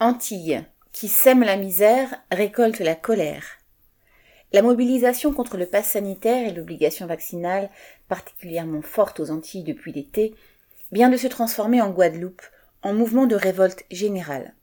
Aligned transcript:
Antilles, 0.00 0.64
qui 0.92 1.08
sème 1.08 1.42
la 1.42 1.56
misère, 1.56 2.14
récolte 2.30 2.78
la 2.78 2.94
colère. 2.94 3.58
La 4.52 4.62
mobilisation 4.62 5.32
contre 5.32 5.56
le 5.56 5.66
pass 5.66 5.86
sanitaire 5.86 6.46
et 6.46 6.52
l'obligation 6.52 7.06
vaccinale, 7.06 7.68
particulièrement 8.08 8.80
forte 8.80 9.18
aux 9.18 9.32
Antilles 9.32 9.64
depuis 9.64 9.92
l'été, 9.92 10.36
vient 10.92 11.10
de 11.10 11.16
se 11.16 11.26
transformer 11.26 11.82
en 11.82 11.90
Guadeloupe 11.90 12.42
en 12.82 12.94
mouvement 12.94 13.26
de 13.26 13.34
révolte 13.34 13.84
générale. 13.90 14.54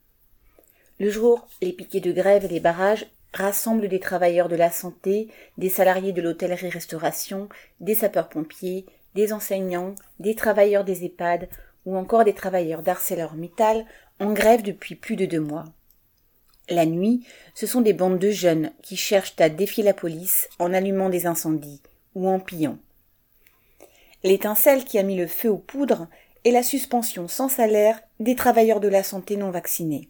Le 1.01 1.09
jour, 1.09 1.49
les 1.61 1.73
piquets 1.73 1.99
de 1.99 2.13
grève 2.13 2.45
et 2.45 2.47
les 2.47 2.61
barrages 2.61 3.05
rassemblent 3.33 3.89
des 3.89 3.99
travailleurs 3.99 4.47
de 4.47 4.55
la 4.55 4.71
santé, 4.71 5.27
des 5.57 5.69
salariés 5.69 6.13
de 6.13 6.21
l'hôtellerie-restauration, 6.21 7.49
des 7.81 7.95
sapeurs-pompiers, 7.95 8.85
des 9.15 9.33
enseignants, 9.33 9.95
des 10.21 10.33
travailleurs 10.33 10.85
des 10.85 11.03
EHPAD 11.03 11.49
ou 11.85 11.97
encore 11.97 12.23
des 12.23 12.33
travailleurs 12.33 12.81
d'ArcelorMittal 12.81 13.85
en 14.19 14.33
grève 14.33 14.61
depuis 14.61 14.95
plus 14.95 15.15
de 15.15 15.25
deux 15.25 15.39
mois. 15.39 15.65
La 16.69 16.85
nuit, 16.85 17.25
ce 17.53 17.67
sont 17.67 17.81
des 17.81 17.93
bandes 17.93 18.19
de 18.19 18.31
jeunes 18.31 18.71
qui 18.81 18.97
cherchent 18.97 19.35
à 19.39 19.49
défier 19.49 19.83
la 19.83 19.93
police 19.93 20.49
en 20.57 20.73
allumant 20.73 21.09
des 21.09 21.27
incendies 21.27 21.81
ou 22.15 22.27
en 22.27 22.39
pillant. 22.39 22.77
L'étincelle 24.23 24.85
qui 24.85 24.97
a 24.97 25.03
mis 25.03 25.15
le 25.15 25.27
feu 25.27 25.49
aux 25.49 25.57
poudres 25.57 26.07
est 26.43 26.51
la 26.51 26.63
suspension 26.63 27.27
sans 27.27 27.49
salaire 27.49 28.01
des 28.19 28.35
travailleurs 28.35 28.79
de 28.79 28.87
la 28.87 29.03
santé 29.03 29.37
non 29.37 29.51
vaccinés. 29.51 30.09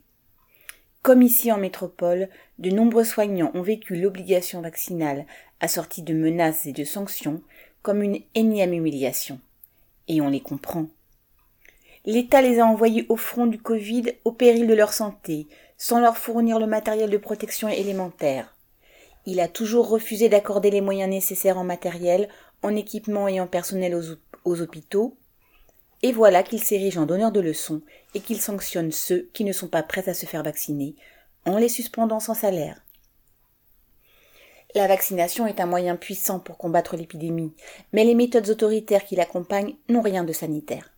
Comme 1.02 1.22
ici 1.22 1.52
en 1.52 1.58
métropole, 1.58 2.30
de 2.58 2.72
nombreux 2.72 3.04
soignants 3.04 3.52
ont 3.54 3.62
vécu 3.62 3.96
l'obligation 3.96 4.62
vaccinale 4.62 5.26
assortie 5.60 6.02
de 6.04 6.14
menaces 6.14 6.66
et 6.66 6.72
de 6.72 6.84
sanctions 6.84 7.42
comme 7.82 8.02
une 8.02 8.20
énième 8.34 8.74
humiliation. 8.74 9.40
Et 10.08 10.22
on 10.22 10.30
les 10.30 10.42
comprend. 10.42 10.88
L'État 12.08 12.42
les 12.44 12.60
a 12.60 12.66
envoyés 12.66 13.08
au 13.10 13.16
front 13.16 13.48
du 13.48 13.60
Covid 13.60 14.14
au 14.26 14.32
péril 14.32 14.68
de 14.68 14.74
leur 14.76 14.94
santé, 14.94 15.48
sans 15.78 16.00
leur 16.00 16.18
fournir 16.18 16.60
le 16.60 16.68
matériel 16.68 17.10
de 17.10 17.18
protection 17.18 17.68
élémentaire. 17.68 18.56
Il 19.26 19.40
a 19.40 19.48
toujours 19.48 19.90
refusé 19.90 20.30
d'accorder 20.30 20.70
les 20.70 20.82
moyens 20.82 21.10
nécessaires 21.10 21.58
en 21.58 21.64
matériel, 21.64 22.30
en 22.62 22.76
équipement 22.76 23.28
et 23.28 23.42
en 23.42 23.48
personnel 23.48 23.96
aux, 23.96 24.04
aux 24.44 24.62
hôpitaux. 24.62 25.18
Et 26.04 26.12
voilà 26.12 26.44
qu'il 26.44 26.62
s'érige 26.62 27.00
en 27.00 27.08
donneur 27.08 27.32
de 27.32 27.40
leçons 27.40 27.82
et 28.14 28.20
qu'il 28.20 28.40
sanctionne 28.40 28.92
ceux 28.92 29.28
qui 29.34 29.44
ne 29.44 29.52
sont 29.52 29.68
pas 29.68 29.82
prêts 29.82 30.08
à 30.08 30.14
se 30.14 30.28
faire 30.28 30.44
vacciner, 30.44 30.96
en 31.46 31.58
les 31.58 31.70
suspendant 31.70 32.20
sans 32.20 32.36
salaire. 32.36 32.84
La 34.76 34.88
vaccination 34.88 35.48
est 35.48 35.60
un 35.60 35.66
moyen 35.66 35.96
puissant 35.96 36.40
pour 36.40 36.60
combattre 36.60 36.98
l'épidémie, 36.98 37.54
mais 37.94 38.04
les 38.04 38.14
méthodes 38.14 38.50
autoritaires 38.50 39.06
qui 39.06 39.16
l'accompagnent 39.16 39.76
n'ont 39.90 40.02
rien 40.02 40.24
de 40.24 40.34
sanitaire. 40.34 40.95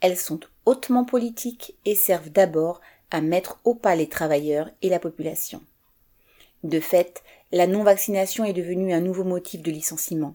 Elles 0.00 0.18
sont 0.18 0.40
hautement 0.64 1.04
politiques 1.04 1.74
et 1.84 1.94
servent 1.94 2.30
d'abord 2.30 2.80
à 3.10 3.20
mettre 3.20 3.60
au 3.64 3.74
pas 3.74 3.94
les 3.94 4.08
travailleurs 4.08 4.70
et 4.82 4.88
la 4.88 4.98
population. 4.98 5.62
De 6.64 6.80
fait, 6.80 7.22
la 7.52 7.66
non-vaccination 7.66 8.44
est 8.44 8.52
devenue 8.52 8.92
un 8.92 9.00
nouveau 9.00 9.24
motif 9.24 9.62
de 9.62 9.70
licenciement. 9.70 10.34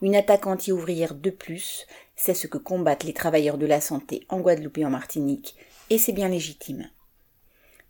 Une 0.00 0.14
attaque 0.14 0.46
anti-ouvrière 0.46 1.14
de 1.14 1.30
plus, 1.30 1.86
c'est 2.14 2.34
ce 2.34 2.46
que 2.46 2.58
combattent 2.58 3.04
les 3.04 3.12
travailleurs 3.12 3.58
de 3.58 3.66
la 3.66 3.80
santé 3.80 4.24
en 4.28 4.40
Guadeloupe 4.40 4.78
et 4.78 4.84
en 4.84 4.90
Martinique, 4.90 5.56
et 5.90 5.98
c'est 5.98 6.12
bien 6.12 6.28
légitime. 6.28 6.88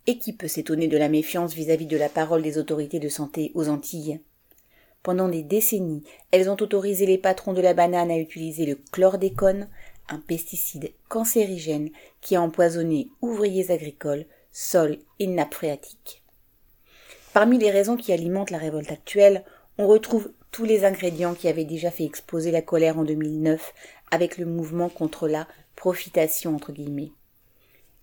Et 0.06 0.18
qui 0.18 0.32
peut 0.32 0.48
s'étonner 0.48 0.88
de 0.88 0.96
la 0.96 1.08
méfiance 1.08 1.54
vis-à-vis 1.54 1.84
-vis 1.84 1.90
de 1.90 1.96
la 1.98 2.08
parole 2.08 2.42
des 2.42 2.56
autorités 2.56 2.98
de 2.98 3.08
santé 3.08 3.52
aux 3.54 3.68
Antilles? 3.68 4.20
Pendant 5.02 5.28
des 5.28 5.42
décennies, 5.42 6.04
elles 6.30 6.48
ont 6.48 6.56
autorisé 6.60 7.06
les 7.06 7.18
patrons 7.18 7.52
de 7.52 7.60
la 7.60 7.74
banane 7.74 8.10
à 8.10 8.18
utiliser 8.18 8.66
le 8.66 8.78
chlordécone, 8.92 9.68
un 10.08 10.18
pesticide 10.18 10.92
cancérigène 11.08 11.90
qui 12.20 12.36
a 12.36 12.42
empoisonné 12.42 13.08
ouvriers 13.20 13.70
agricoles, 13.70 14.26
sols 14.52 14.98
et 15.18 15.26
nappes 15.26 15.54
phréatiques. 15.54 16.22
Parmi 17.32 17.58
les 17.58 17.70
raisons 17.70 17.96
qui 17.96 18.12
alimentent 18.12 18.50
la 18.50 18.58
révolte 18.58 18.90
actuelle, 18.90 19.44
on 19.78 19.86
retrouve 19.86 20.32
tous 20.50 20.64
les 20.64 20.84
ingrédients 20.84 21.34
qui 21.34 21.48
avaient 21.48 21.64
déjà 21.64 21.90
fait 21.90 22.04
exploser 22.04 22.50
la 22.50 22.60
colère 22.60 22.98
en 22.98 23.04
2009 23.04 23.72
avec 24.10 24.36
le 24.36 24.44
mouvement 24.44 24.90
contre 24.90 25.28
la 25.28 25.48
profitation 25.76 26.54
entre 26.54 26.72
guillemets. 26.72 27.12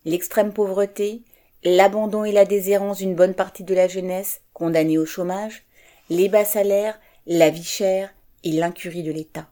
L'extrême 0.03 0.51
pauvreté, 0.51 1.21
l'abandon 1.63 2.23
et 2.23 2.31
la 2.31 2.45
déshérence 2.45 2.97
d'une 2.97 3.15
bonne 3.15 3.35
partie 3.35 3.63
de 3.63 3.75
la 3.75 3.87
jeunesse 3.87 4.41
condamnée 4.53 4.97
au 4.97 5.05
chômage, 5.05 5.63
les 6.09 6.27
bas 6.27 6.45
salaires, 6.45 6.99
la 7.27 7.51
vie 7.51 7.63
chère 7.63 8.13
et 8.43 8.51
l'incurie 8.51 9.03
de 9.03 9.11
l'État. 9.11 9.47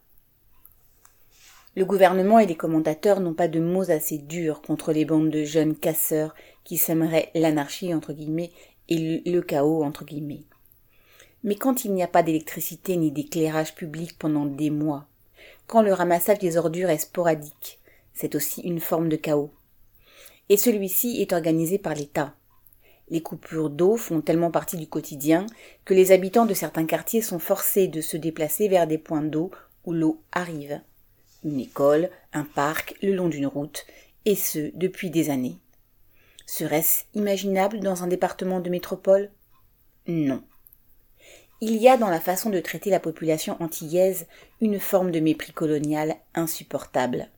Le 1.77 1.85
gouvernement 1.85 2.39
et 2.39 2.47
les 2.47 2.55
commentateurs 2.55 3.19
n'ont 3.19 3.35
pas 3.35 3.47
de 3.47 3.59
mots 3.59 3.91
assez 3.91 4.17
durs 4.17 4.63
contre 4.63 4.91
les 4.91 5.05
bandes 5.05 5.29
de 5.29 5.43
jeunes 5.43 5.75
casseurs 5.75 6.33
qui 6.63 6.75
sèmeraient 6.75 7.29
l'anarchie 7.35 7.93
entre 7.93 8.13
guillemets 8.13 8.49
et 8.89 9.21
le 9.23 9.41
chaos 9.43 9.83
entre 9.83 10.03
guillemets. 10.03 10.41
Mais 11.43 11.53
quand 11.53 11.85
il 11.85 11.93
n'y 11.93 12.01
a 12.01 12.07
pas 12.07 12.23
d'électricité 12.23 12.97
ni 12.97 13.11
d'éclairage 13.11 13.75
public 13.75 14.17
pendant 14.17 14.47
des 14.47 14.71
mois, 14.71 15.05
quand 15.67 15.83
le 15.83 15.93
ramassage 15.93 16.39
des 16.39 16.57
ordures 16.57 16.89
est 16.89 16.97
sporadique, 16.97 17.79
c'est 18.15 18.33
aussi 18.33 18.61
une 18.61 18.79
forme 18.79 19.07
de 19.07 19.15
chaos. 19.15 19.51
Et 20.49 20.57
celui-ci 20.57 21.21
est 21.21 21.31
organisé 21.31 21.77
par 21.77 21.93
l'État. 21.93 22.33
Les 23.09 23.21
coupures 23.21 23.69
d'eau 23.69 23.97
font 23.97 24.21
tellement 24.21 24.49
partie 24.49 24.77
du 24.77 24.87
quotidien 24.87 25.45
que 25.85 25.93
les 25.93 26.11
habitants 26.11 26.47
de 26.47 26.55
certains 26.55 26.87
quartiers 26.87 27.21
sont 27.21 27.37
forcés 27.37 27.87
de 27.87 28.01
se 28.01 28.17
déplacer 28.17 28.67
vers 28.67 28.87
des 28.87 28.97
points 28.97 29.21
d'eau 29.21 29.51
où 29.85 29.93
l'eau 29.93 30.23
arrive 30.31 30.81
une 31.43 31.59
école, 31.59 32.09
un 32.33 32.43
parc 32.43 32.95
le 33.01 33.13
long 33.13 33.29
d'une 33.29 33.47
route, 33.47 33.85
et 34.25 34.35
ce 34.35 34.71
depuis 34.75 35.09
des 35.09 35.29
années. 35.29 35.57
Serait-ce 36.45 37.03
imaginable 37.13 37.79
dans 37.79 38.03
un 38.03 38.07
département 38.07 38.59
de 38.59 38.69
métropole? 38.69 39.31
Non. 40.07 40.43
Il 41.59 41.75
y 41.75 41.89
a 41.89 41.97
dans 41.97 42.09
la 42.09 42.19
façon 42.19 42.49
de 42.49 42.59
traiter 42.59 42.89
la 42.89 42.99
population 42.99 43.57
antillaise 43.61 44.27
une 44.61 44.79
forme 44.79 45.11
de 45.11 45.19
mépris 45.19 45.53
colonial 45.53 46.15
insupportable. 46.35 47.29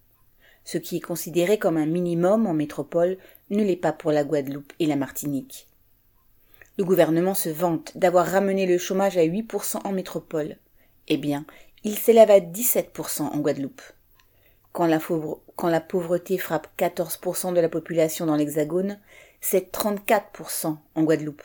Ce 0.66 0.78
qui 0.78 0.98
est 0.98 1.02
considéré 1.02 1.58
comme 1.58 1.78
un 1.78 1.86
minimum 1.86 2.46
en 2.46 2.54
métropole 2.54 3.18
ne 3.50 3.64
l'est 3.64 3.76
pas 3.76 3.94
pour 3.94 4.12
la 4.12 4.24
Guadeloupe 4.24 4.74
et 4.80 4.86
la 4.86 4.96
Martinique. 4.96 5.68
Le 6.78 6.84
gouvernement 6.84 7.34
se 7.34 7.50
vante 7.50 7.98
d'avoir 7.98 8.28
ramené 8.28 8.66
le 8.66 8.78
chômage 8.78 9.18
à 9.18 9.24
8% 9.24 9.80
en 9.84 9.92
métropole. 9.92 10.58
Eh 11.08 11.18
bien, 11.18 11.46
il 11.84 11.98
s'élève 11.98 12.32
à 12.32 12.40
17% 12.40 13.22
en 13.22 13.38
Guadeloupe. 13.40 13.82
Quand 14.72 14.86
la, 14.86 15.00
quand 15.56 15.68
la 15.68 15.82
pauvreté 15.82 16.38
frappe 16.38 16.68
14% 16.78 17.54
de 17.54 17.60
la 17.60 17.70
population 17.70 18.26
dans 18.26 18.36
l'Hexagone, 18.36 19.00
c'est 19.42 19.74
34% 19.74 20.78
en 20.96 21.04
Guadeloupe. 21.04 21.44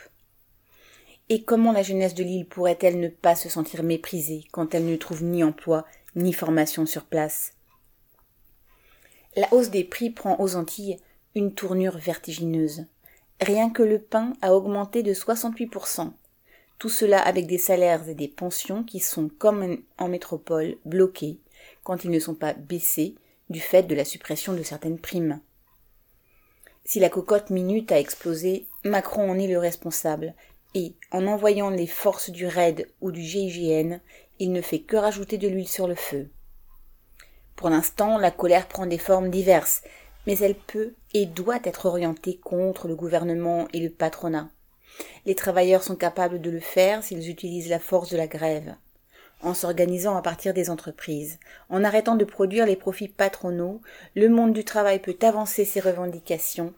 Et 1.30 1.42
comment 1.42 1.72
la 1.72 1.82
jeunesse 1.82 2.14
de 2.14 2.22
l'île 2.22 2.46
pourrait-elle 2.46 3.00
ne 3.00 3.08
pas 3.08 3.34
se 3.34 3.48
sentir 3.48 3.82
méprisée 3.82 4.44
quand 4.52 4.74
elle 4.74 4.84
ne 4.84 4.96
trouve 4.96 5.24
ni 5.24 5.42
emploi 5.42 5.86
ni 6.16 6.32
formation 6.32 6.84
sur 6.84 7.04
place? 7.04 7.52
La 9.36 9.52
hausse 9.52 9.70
des 9.70 9.84
prix 9.84 10.10
prend 10.10 10.38
aux 10.38 10.54
Antilles 10.54 10.98
une 11.34 11.54
tournure 11.54 11.96
vertigineuse. 11.96 12.86
Rien 13.40 13.70
que 13.70 13.82
le 13.82 13.98
pain 13.98 14.34
a 14.42 14.54
augmenté 14.54 15.02
de 15.02 15.12
68%. 15.12 16.12
Tout 16.84 16.90
cela 16.90 17.18
avec 17.18 17.46
des 17.46 17.56
salaires 17.56 18.06
et 18.10 18.14
des 18.14 18.28
pensions 18.28 18.84
qui 18.84 19.00
sont, 19.00 19.30
comme 19.38 19.78
en 19.96 20.06
métropole, 20.06 20.76
bloqués 20.84 21.38
quand 21.82 22.04
ils 22.04 22.10
ne 22.10 22.18
sont 22.18 22.34
pas 22.34 22.52
baissés 22.52 23.14
du 23.48 23.58
fait 23.58 23.84
de 23.84 23.94
la 23.94 24.04
suppression 24.04 24.52
de 24.52 24.62
certaines 24.62 24.98
primes. 24.98 25.40
Si 26.84 27.00
la 27.00 27.08
cocotte 27.08 27.48
minute 27.48 27.90
a 27.90 27.98
explosé, 27.98 28.66
Macron 28.84 29.30
en 29.30 29.38
est 29.38 29.46
le 29.46 29.56
responsable, 29.56 30.34
et, 30.74 30.92
en 31.10 31.26
envoyant 31.26 31.70
les 31.70 31.86
forces 31.86 32.28
du 32.28 32.46
RAID 32.46 32.86
ou 33.00 33.12
du 33.12 33.22
GIGN, 33.22 34.00
il 34.38 34.52
ne 34.52 34.60
fait 34.60 34.80
que 34.80 34.98
rajouter 34.98 35.38
de 35.38 35.48
l'huile 35.48 35.66
sur 35.66 35.88
le 35.88 35.94
feu. 35.94 36.28
Pour 37.56 37.70
l'instant, 37.70 38.18
la 38.18 38.30
colère 38.30 38.68
prend 38.68 38.84
des 38.84 38.98
formes 38.98 39.30
diverses, 39.30 39.80
mais 40.26 40.36
elle 40.36 40.54
peut 40.54 40.92
et 41.14 41.24
doit 41.24 41.60
être 41.64 41.86
orientée 41.86 42.36
contre 42.36 42.88
le 42.88 42.94
gouvernement 42.94 43.68
et 43.72 43.80
le 43.80 43.88
patronat. 43.88 44.50
Les 45.26 45.34
travailleurs 45.34 45.82
sont 45.82 45.96
capables 45.96 46.40
de 46.40 46.50
le 46.50 46.60
faire 46.60 47.02
s'ils 47.02 47.28
utilisent 47.28 47.70
la 47.70 47.80
force 47.80 48.10
de 48.10 48.16
la 48.16 48.26
grève 48.26 48.74
en 49.44 49.54
s'organisant 49.54 50.16
à 50.16 50.22
partir 50.22 50.54
des 50.54 50.70
entreprises. 50.70 51.38
En 51.68 51.84
arrêtant 51.84 52.16
de 52.16 52.24
produire 52.24 52.66
les 52.66 52.76
profits 52.76 53.08
patronaux, 53.08 53.80
le 54.14 54.28
monde 54.28 54.52
du 54.52 54.64
travail 54.64 55.00
peut 55.00 55.16
avancer 55.22 55.64
ses 55.64 55.80
revendications 55.80 56.72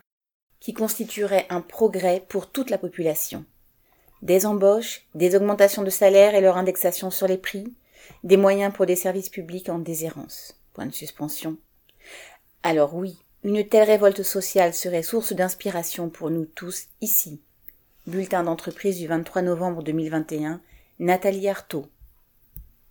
qui 0.60 0.74
constitueraient 0.74 1.46
un 1.48 1.60
progrès 1.60 2.24
pour 2.28 2.50
toute 2.50 2.70
la 2.70 2.78
population. 2.78 3.44
Des 4.22 4.46
embauches, 4.46 5.06
des 5.14 5.36
augmentations 5.36 5.82
de 5.82 5.90
salaire 5.90 6.34
et 6.34 6.40
leur 6.40 6.56
indexation 6.56 7.10
sur 7.10 7.28
les 7.28 7.38
prix, 7.38 7.72
des 8.24 8.36
moyens 8.36 8.72
pour 8.74 8.86
des 8.86 8.96
services 8.96 9.28
publics 9.28 9.68
en 9.68 9.78
déshérence. 9.78 10.58
Point 10.72 10.86
de 10.86 10.94
suspension. 10.94 11.56
Alors 12.62 12.94
oui, 12.94 13.18
une 13.44 13.66
telle 13.68 13.88
révolte 13.88 14.22
sociale 14.22 14.74
serait 14.74 15.02
source 15.02 15.32
d'inspiration 15.32 16.08
pour 16.08 16.30
nous 16.30 16.46
tous 16.46 16.86
ici. 17.00 17.40
Bulletin 18.06 18.44
d'entreprise 18.44 18.98
du 18.98 19.08
23 19.08 19.42
novembre 19.42 19.82
2021, 19.82 20.60
Nathalie 21.00 21.48
Artaud. 21.48 21.88